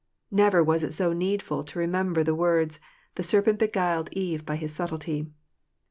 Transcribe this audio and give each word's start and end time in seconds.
Never 0.31 0.63
was 0.63 0.81
it 0.81 0.93
so 0.95 1.13
needful 1.13 1.63
to 1.63 1.77
remember 1.77 2.23
the 2.23 2.33
words, 2.33 2.79
"The 3.13 3.21
serpent 3.21 3.59
beguiled 3.59 4.09
Eve 4.13 4.47
by 4.47 4.55
his 4.55 4.71
subtilty." 4.73 5.27